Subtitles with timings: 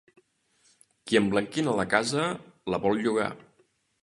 [1.11, 2.27] Qui emblanquina la casa,
[2.75, 3.31] la vol llogar.